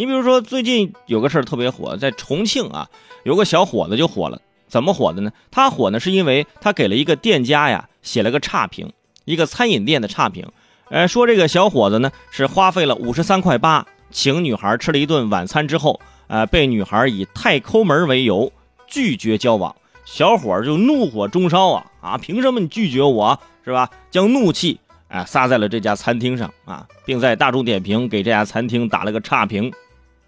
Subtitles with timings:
[0.00, 2.88] 你比如说最近有个事儿特别火，在重庆啊，
[3.22, 5.30] 有个小伙子就火了，怎么火的呢？
[5.50, 8.94] 他火呢是因为他给了一个店家呀写了个差评，
[9.26, 10.50] 一个餐饮店的差评，
[10.88, 18.50] 呃，说这个小伙子呢是花费了五十三块八请女孩吃了一顿晚餐之后，呃，被女孩以太抠门为由
[18.86, 19.76] 拒绝交往，
[20.06, 22.16] 小伙就怒火中烧啊啊！
[22.16, 23.90] 凭什么你拒绝我是吧？
[24.10, 29.70] 将怒气哎撒在了这家餐厅上啊，并在大众点评给这家餐厅打了个差评。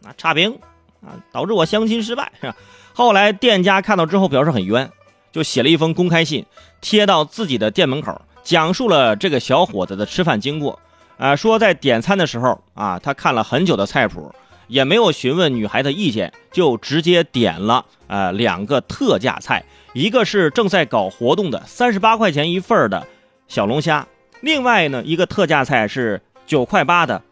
[0.04, 0.58] 啊，差评
[1.00, 2.56] 啊，导致我相亲失败是吧？
[2.94, 4.90] 后来店家看到之后表示很冤，
[5.32, 6.44] 就写了一封公开信
[6.80, 10.78] 贴到自己的店门口，讲述了这个小伙子的吃饭经过。
[11.18, 14.34] 啊，说在点餐的时候啊，他看了很久的菜谱，
[14.66, 23.06] 也没有询问女孩的意见，就直接点了呃两个特价菜，一个是正在搞活动的三十八块钱一份的
[23.46, 24.06] 小龙虾，
[24.40, 27.22] 另外呢一个特价菜是九块八的。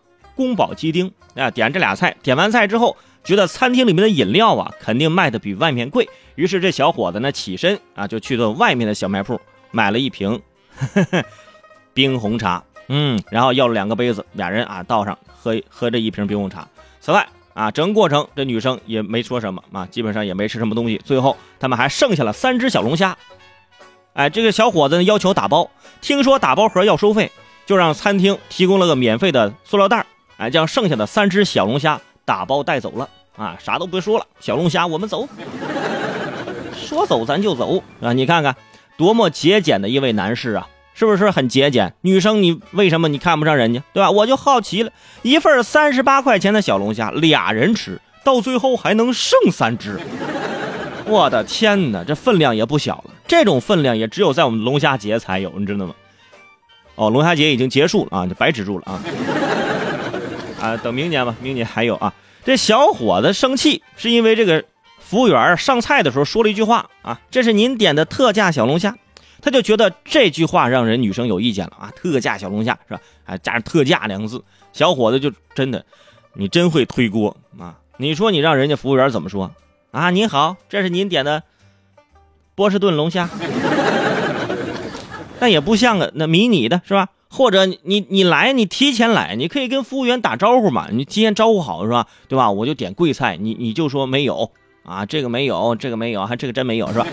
[0.41, 6.09] 宫保鸡丁啊，点这俩菜，点完菜之后，觉得餐厅里面的饮料啊，肯定卖的比外面贵。
[6.35, 9.39] 于是这小伙子呢，起身啊，就去到外面的小卖铺
[9.71, 10.41] 买了一瓶
[11.93, 16.67] 冰红茶，嗯，然后要了两个杯子，俩人啊倒上喝喝这一瓶冰红茶。
[17.03, 20.97] 此外啊，整个过程这女生也没说什么啊，基本上也没吃什么东西。
[21.05, 23.15] 最后他们还剩下了三只小龙虾，
[24.15, 27.31] 哎，这个小伙子呢要求打包，听说打包盒要收费，
[27.67, 30.07] 就让餐厅提供了个免费的塑料袋。
[30.41, 33.59] 哎，将剩下的三只小龙虾打包带走了啊！
[33.63, 35.29] 啥都别说了，小龙虾我们走，
[36.75, 38.15] 说走咱就走啊！
[38.15, 38.57] 你看看，
[38.97, 41.93] 多么节俭的一位男士啊，是不是很节俭？
[42.01, 44.11] 女生你为什么你看不上人家，对吧？
[44.11, 50.01] 我就好奇了，一份三十八块钱的小龙虾，俩人吃到最后还能剩三只，
[51.05, 53.11] 我的天哪，这分量也不小了。
[53.29, 55.95] 这种分量也只有在我们龙虾节才有，你知道吗？
[56.95, 59.03] 哦，龙虾节已经结束了啊，就白止住了啊。
[60.61, 62.13] 啊，等明年吧，明年还有啊。
[62.45, 64.65] 这小伙子生气是因为这个
[64.99, 68.97] 服务员上菜的时候说了一句话啊，这是您点的特价小龙虾，
[69.43, 71.93] 他就觉得这句话让人女生有意见了啊。
[71.97, 73.01] 特价小龙虾是吧？
[73.25, 75.85] 啊，加上特价两个字，小伙子就真的，
[76.35, 77.77] 你真会推锅啊！
[77.97, 79.51] 你说你让人家服务员怎么说
[79.91, 80.11] 啊？
[80.11, 81.43] 您好，这是您点的
[82.55, 83.29] 波士顿龙虾，
[85.41, 87.09] 那也不像个那迷你的是吧？
[87.33, 92.07] 或者你你来，你提前来，你可以跟服务员打招呼嘛，你提前招呼好是吧？
[92.29, 92.51] 对吧？
[92.51, 94.51] 我就点贵菜，你你就说没有
[94.83, 97.07] 啊，这个没有，这个没有，还这个真没有是吧？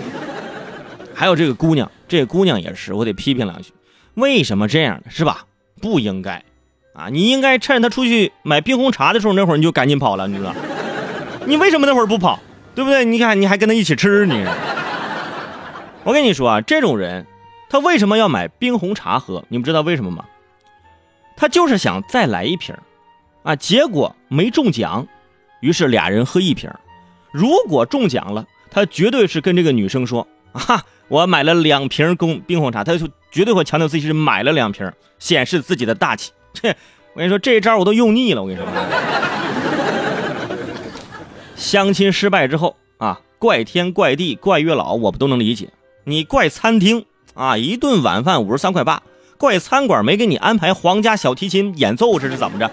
[1.13, 3.71] 还有这个姑娘，这个姑娘也是，我得批评两句，
[4.15, 5.45] 为什么这样是吧？
[5.79, 6.43] 不应该
[6.93, 7.09] 啊！
[7.11, 10.51] 你应该趁她出去买冰红茶的时候，那会儿你就赶紧跑了，你知道？
[11.45, 12.39] 你为什么那会儿不跑？
[12.73, 13.05] 对不对？
[13.05, 14.43] 你看你还跟她一起吃你。
[16.03, 17.25] 我跟你说啊，这种人。
[17.69, 19.43] 他为什么要买冰红茶喝？
[19.49, 20.25] 你们知道为什么吗？
[21.35, 22.75] 他就是想再来一瓶
[23.43, 23.55] 啊！
[23.55, 25.07] 结果没中奖，
[25.59, 26.67] 于是俩人喝一瓶
[27.31, 36.31] 如果中奖了，他绝对是跟这个女生说：“啊，我买了两瓶冰冰红茶。”他就绝对会强调自己是买了两瓶，显示自己的大气。
[36.53, 36.69] 这
[37.13, 38.41] 我跟你说，这一招我都用腻了。
[38.41, 38.67] 我跟你说，
[41.55, 45.69] 相亲失败之后啊，怪天怪地怪月老，我们都能理解。
[46.05, 47.05] 你怪餐厅。
[47.37, 49.03] 啊，一顿晚饭五十三块八，
[49.37, 52.69] 怪餐馆没给你安排皇家小提琴演奏，这是怎么着？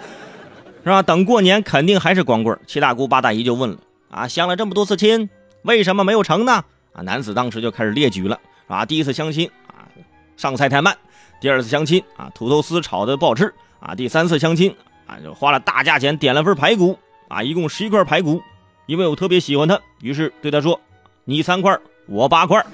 [0.83, 1.03] 是吧？
[1.03, 2.59] 等过年肯定还是光棍。
[2.67, 3.77] 七大姑八大姨就问了：
[4.11, 5.29] 啊，相了这么多次亲，
[5.65, 6.65] 为什么没有成呢？
[6.95, 9.85] 啊，男子当时就开始列举了：啊，第一次相亲啊，
[10.39, 10.95] 上菜太慢；
[11.43, 13.49] 第二次相亲啊，土豆丝炒的不好吃；
[13.81, 14.75] 啊，第三次相亲
[15.07, 16.99] 啊，就花了大价钱点了份排骨
[17.29, 18.41] 啊，一共十一块排骨，
[18.87, 20.81] 因为我特别喜欢他，于是对他说：
[21.27, 22.65] 你三块，我八块。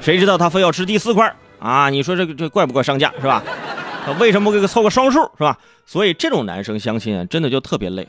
[0.00, 1.90] 谁知道他非要吃第四块啊？
[1.90, 3.42] 你说这个这怪不怪商家是吧？
[4.04, 5.58] 他为什么不给个凑个双数是吧？
[5.84, 8.08] 所以这种男生相亲啊，真的就特别累，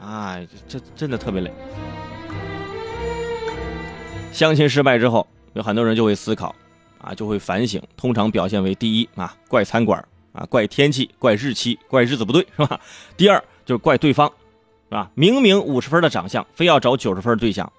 [0.00, 1.52] 哎，这真的特别累。
[4.32, 6.54] 相亲失败之后，有很多人就会思考
[7.00, 10.02] 啊，就会反省，通常表现为第一啊，怪餐馆
[10.32, 12.80] 啊，怪天气，怪日期，怪日子不对是吧？
[13.16, 14.32] 第二就是怪对方，
[14.88, 15.10] 是吧？
[15.14, 17.70] 明明五十分的长相，非要找九十分对象，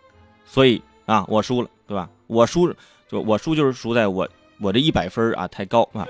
[0.46, 2.08] 所以啊，我输了，对吧？
[2.28, 2.72] 我输。
[3.10, 4.28] 就我输就是输在我
[4.60, 6.08] 我这一百分啊太高啊，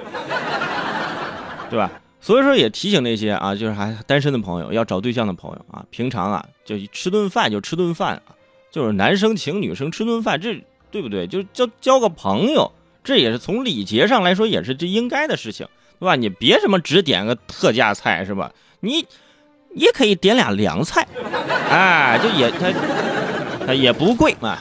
[1.69, 1.89] 对吧？
[2.21, 8.35] 所以说也提醒那些啊，就是还单身的朋友，要找对象的朋友啊，平常啊就吃顿饭就吃顿饭啊，
[8.69, 10.61] 就是男生请女生吃顿饭，这
[10.91, 11.25] 对不对？
[11.25, 12.69] 就交交个朋友，
[13.03, 15.65] 这也是从礼节上来说也是这应该的事情，
[15.99, 16.17] 对吧？
[16.17, 18.51] 你别什么只点个特价菜是吧？
[18.81, 19.05] 你
[19.73, 21.07] 也可以点俩凉菜，
[21.69, 24.57] 哎，就也它它也不贵嘛。